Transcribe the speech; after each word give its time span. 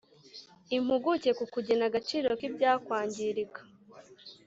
impuguke 0.77 1.29
mu 1.37 1.45
kugena 1.53 1.83
agaciro 1.89 2.27
k’ibyakwangirika; 2.39 3.61